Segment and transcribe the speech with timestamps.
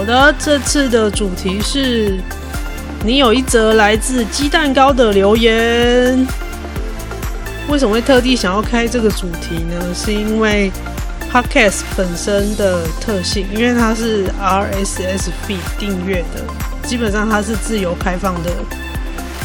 [0.00, 2.18] 好的，这次的主题是
[3.04, 6.26] 你有一则来自鸡蛋糕的留言。
[7.68, 9.94] 为什么会特地想要开这个主题呢？
[9.94, 10.72] 是因为
[11.30, 18.50] Podcast 本身的特性，因为它是 RSS feed 订阅的，基本上它是自由开放的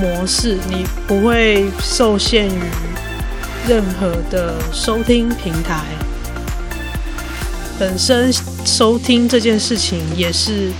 [0.00, 2.60] 模式，你不会受限于
[3.68, 5.84] 任何的收听平台。
[7.80, 8.30] 本身
[8.66, 10.70] 收听这件事情也是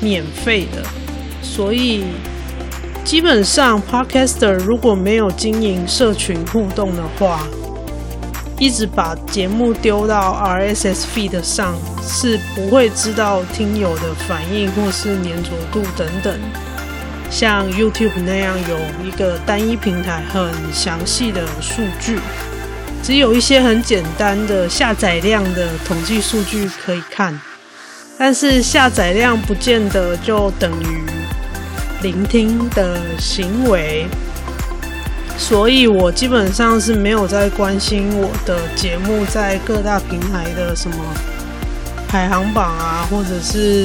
[0.00, 0.84] 免费的，
[1.42, 2.04] 所以
[3.04, 7.44] 基本上 Podcaster 如果没有经营社群互动的话，
[8.56, 16.38] 一直把节目丢到 RSS feed 上，是不会知道听友的反应或是黏着度等等。
[17.32, 22.20] 像 YouTube 那样有一个单一平台很详细的数据，
[23.04, 27.38] 只有一些很简单的下载量的统计数据可以看，
[28.18, 31.02] 但是下载量不见得就等于
[32.00, 34.06] 聆听的行为。
[35.36, 40.96] 所以我基本上是没有在关心我的节目在各大平台的什么
[42.08, 43.84] 排行榜啊，或者是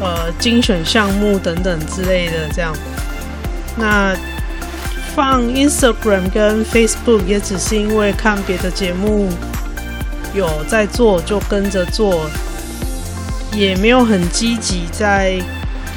[0.00, 2.74] 呃精选项目等等之类的这样。
[3.76, 4.16] 那
[5.16, 9.30] 放 Instagram 跟 Facebook 也只是因为看别的节目
[10.34, 12.28] 有在做，就跟着做，
[13.52, 15.40] 也没有很积极在。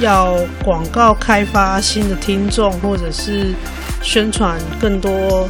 [0.00, 3.52] 要广告开发新的听众，或者是
[4.00, 5.46] 宣传更多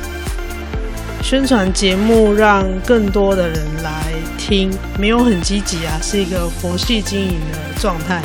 [1.22, 8.20] 宣传节目，让更多的人来听，没有很积极啊，是一个佛系经营的状态。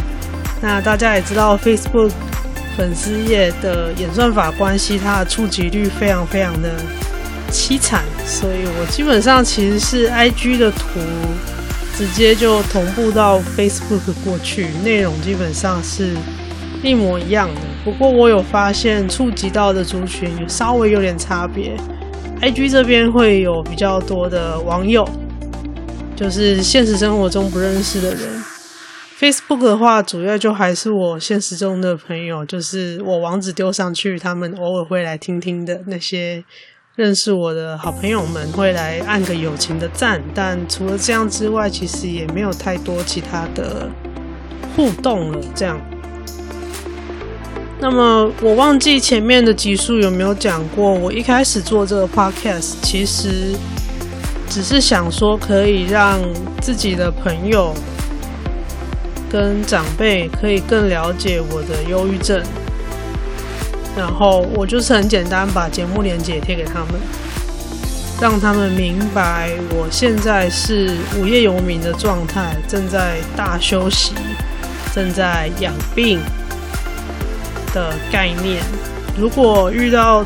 [0.59, 2.09] 那大家也知道，Facebook
[2.77, 6.71] 粉丝页的演算法关系，它的触及率非常非常的
[7.51, 10.99] 凄惨，所以我基本上其实是 IG 的图。
[11.97, 16.13] 直接就同步到 Facebook 过去，内容基本上是
[16.83, 17.61] 一模一样的。
[17.85, 21.71] 不过我有发现触及到的族群有稍微有点差别。
[22.41, 25.07] IG 这边会有比较多的网友，
[26.17, 28.43] 就是现实生活中不认识的人。
[29.19, 36.43] Facebook 的话，主要就还是我现实中的朋友，就是我网址丢上去，他们偶尔会来听听的那些。
[36.97, 43.89] 认识我的好朋友们会来按个友情的赞，但除了这样之外，其实也没有太多其他的
[44.73, 45.39] 互动了。
[45.53, 45.77] 这样，
[47.81, 53.57] 那么我忘记前面的集数有没有讲过，我一开始做这个 podcast，其实
[54.49, 56.21] 只是想说可以让
[56.61, 57.73] 自己的朋友
[59.35, 62.41] 跟长辈可以更了解我的忧郁症。
[63.93, 66.93] 然后我就是很简单，把节目链接贴给他们，
[68.21, 74.13] 让他们明白我现在是无业游民的状态，正在大休息，
[74.93, 76.21] 正在养病
[77.73, 78.63] 的概念。
[79.19, 80.23] 如果遇到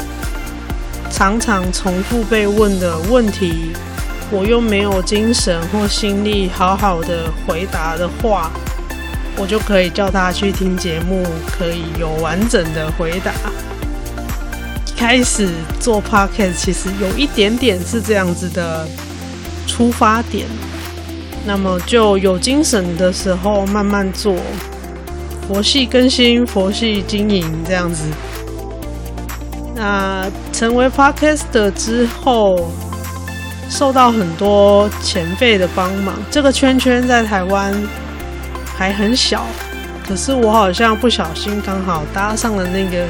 [1.09, 3.71] 常常重复被问的问题，
[4.29, 8.51] 我又没有精神或心力好好的回答的话，
[9.39, 13.31] 我就可以叫他去听节目，可以有完整的回答。
[14.97, 18.85] 开始做 podcast 其实有一点点是这样子的
[19.65, 20.45] 出发点，
[21.45, 24.35] 那么就有精神的时候慢慢做，
[25.47, 28.03] 佛系更新、佛系经营这样子。
[29.73, 32.69] 那成为 podcaster 之后，
[33.69, 37.73] 受到很多前辈的帮忙，这个圈圈在台湾。
[38.79, 39.45] 还很小，
[40.07, 43.05] 可是我好像不小心刚好搭上了那个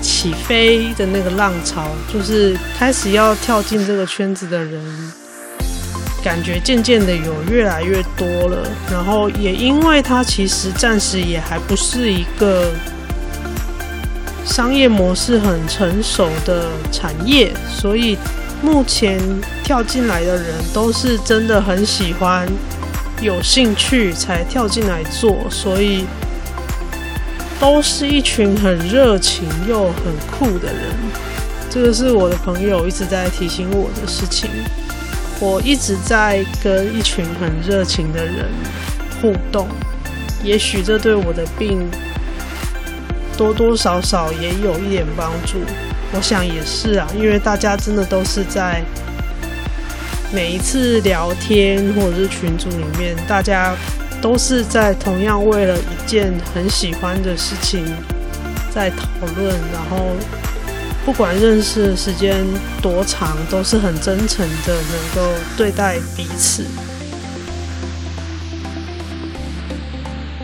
[0.00, 4.80] 起飞的那个浪潮，就是开始要跳进这个圈子的人，
[6.22, 8.68] 感觉渐渐的有越来越多了。
[8.88, 12.70] 然后也因为它其实暂时也还不是一个
[14.46, 18.16] 商业模式很成熟的产业，所以
[18.62, 19.20] 目前
[19.64, 22.46] 跳进来的人都是真的很喜欢。
[23.24, 26.04] 有兴趣才跳进来做，所以
[27.58, 30.94] 都是一群很热情又很酷的人。
[31.70, 34.50] 这个是我的朋友一直在提醒我的事情。
[35.40, 38.46] 我一直在跟一群很热情的人
[39.20, 39.66] 互动，
[40.42, 41.88] 也许这对我的病
[43.36, 45.58] 多多少少也有一点帮助。
[46.12, 48.84] 我想也是啊，因为大家真的都是在
[50.34, 53.72] 每一次聊天或者是群组里面，大家
[54.20, 57.84] 都是在同样为了一件很喜欢的事情
[58.72, 60.08] 在讨论，然后
[61.04, 62.44] 不管认识的时间
[62.82, 66.64] 多长，都是很真诚的能够对待彼此。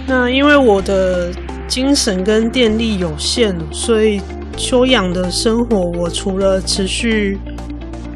[0.07, 1.33] 那因为我的
[1.67, 4.21] 精神跟电力有限，所以。
[4.57, 7.39] 休养的生活，我除了持续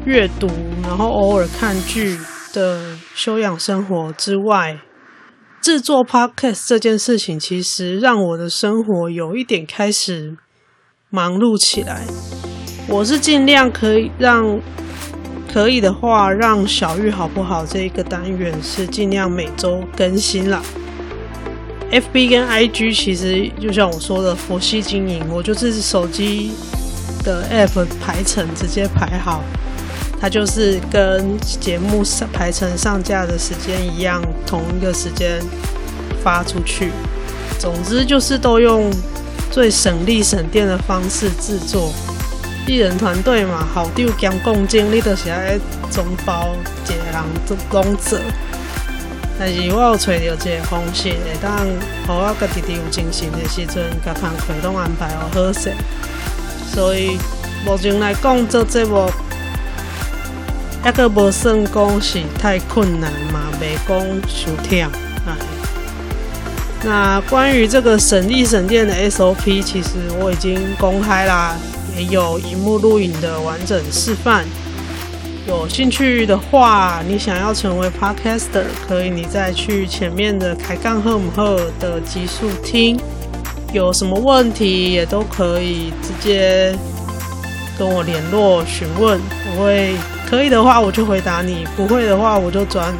[0.05, 0.47] 阅读，
[0.87, 2.17] 然后偶尔看剧
[2.53, 4.79] 的休养生活之外，
[5.61, 10.37] 制作 podcast 这件事情，其实让我的生活有一点开始
[11.09, 12.05] 忙碌起来。
[12.87, 14.61] 我是尽量可以让，
[15.51, 20.61] 可以的话，让小玉好不好这一个单元是尽量每周更新啦。
[21.91, 26.51] FB 跟 IG 其实就像我说的佛系经营，我就是手机
[27.23, 29.43] 的 App 排程直接排好，
[30.25, 35.39] 它就是跟节目上排程上架的时间一样，同一个时间
[36.23, 36.91] 发出去。
[37.59, 38.91] 总之就是都用
[39.51, 41.93] 最省力省电的方式制作。
[42.65, 45.59] 艺人团队嘛，好丢兼共进，你都是爱
[45.91, 46.55] 总包
[46.85, 48.17] 一个人做拢做。
[49.37, 51.55] 但是我有找到一个方式，会当
[52.07, 55.71] 让我家己伫有精神的时阵，甲工课拢安排好好势。
[56.73, 57.15] 所以
[57.63, 59.07] 目前来讲，做节目
[60.85, 63.99] 还阁无算讲是太困难嘛，袂讲
[64.29, 64.87] 伤忝。
[66.83, 71.55] 那关于这个省力省电的 SOP，其实我已经公开啦，
[71.97, 74.45] 也有荧幕录影的完整示范。
[75.47, 82.95] 有兴趣的话，你想要成为 Podcaster，可以你再去前面的开杠赫姆赫的集数听。
[83.73, 86.75] 有什么问题也都可以直接
[87.75, 89.95] 跟我联络询问，我会
[90.35, 92.93] 可以的话我就回答你，不会的话我就转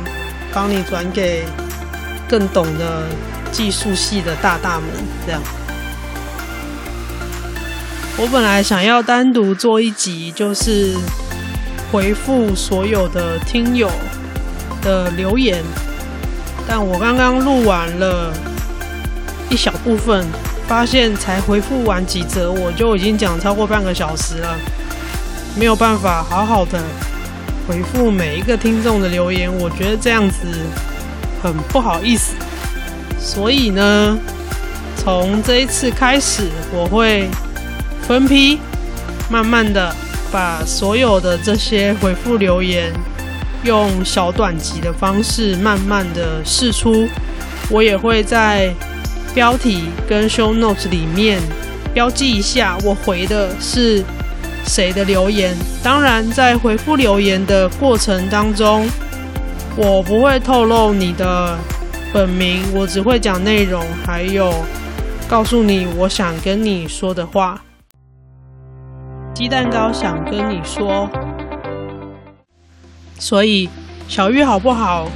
[0.53, 1.43] 帮你转给
[2.29, 3.03] 更懂的
[3.51, 4.87] 技术系的大大们。
[5.25, 5.41] 这样，
[8.17, 10.95] 我本来想要单独做一集，就是。
[11.91, 13.89] 回复所有的听友
[14.81, 15.63] 的留言，
[16.67, 18.33] 但我刚刚录完了
[19.49, 20.25] 一小部分，
[20.67, 24.57] 发现才回复完几则，我就已经讲超过半个小时了，
[25.55, 26.81] 没有办法好好的
[27.67, 30.47] 回复每一个听众的留言，我觉得这样子
[31.41, 32.33] 很不好意思，
[33.19, 34.17] 所以呢，
[34.97, 37.27] 从这一次开始，我会
[38.01, 38.59] 分批
[39.29, 39.95] 慢慢的。
[40.31, 42.91] 把所有的这些回复留言，
[43.63, 47.07] 用小短集的方式慢慢的释出。
[47.69, 48.73] 我也会在
[49.33, 51.39] 标题跟 show notes 里面
[51.93, 54.03] 标记一下我回的是
[54.65, 55.55] 谁的留言。
[55.83, 58.87] 当然，在回复留言的过程当中，
[59.75, 61.57] 我不会透露你的
[62.13, 64.53] 本名，我只会讲内容，还有
[65.27, 67.61] 告诉你我想跟你说的话。
[69.33, 71.09] 鸡蛋糕想跟你说，
[73.19, 73.69] 所以
[74.07, 75.09] 小玉好不好？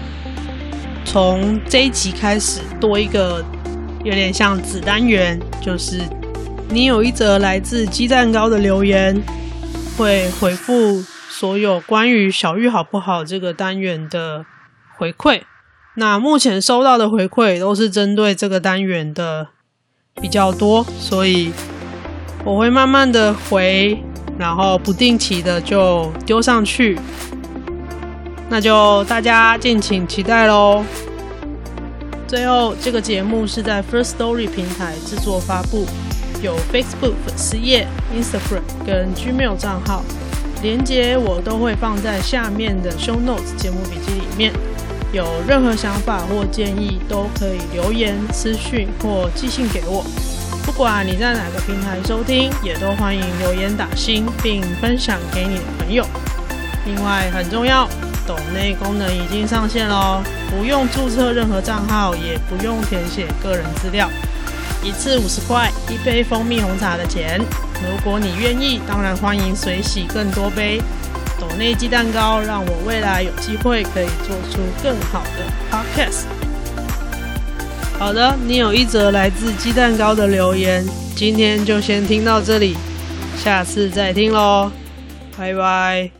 [1.06, 3.44] 从这一集开始多一个
[4.04, 6.02] 有点像子单元，就是
[6.70, 9.22] 你有一则来自鸡蛋糕的留言，
[9.98, 14.46] 会回复所有关于小玉好不好这个单元的
[14.98, 15.42] 回馈。
[15.96, 19.48] 那目前收到的回馈都是针对这个单元的
[20.22, 21.52] 比较多，所以
[22.46, 24.02] 我会慢慢的回。
[24.38, 26.98] 然后不定期的就丢上去，
[28.50, 30.82] 那就大家敬请期待喽。
[32.26, 35.86] 最后，这个节目是在 First Story 平台制作发布，
[36.42, 40.04] 有 Facebook 粉丝页、Instagram 跟 Gmail 账号，
[40.62, 44.54] 连接我都会放在下面的 Show Notes 节目笔记里面。
[45.12, 50.06] 有任何想法或建议，都可以留言、私讯或寄信给我。
[50.66, 56.06] 不管你在哪个平台收听，也都欢迎留言打星，并分享给你的朋友。
[56.86, 57.90] 另外很重要，
[58.28, 64.08] 抖内功能已经上线喽，不用注册任何账号，也不用填写个人资料，
[64.84, 67.40] 一次五十块，一杯蜂蜜红茶的钱。
[67.82, 70.82] 如果你愿意，当然欢迎随喜更多杯。
[71.40, 76.24] 抖内鸡蛋糕，让我未来有机会可以做出更好的 podcast。
[77.98, 82.78] 好的，你有一则来自鸡蛋糕的留言，今天就先听到这里，
[83.42, 84.72] 下次再听喽，
[85.38, 86.19] 拜拜。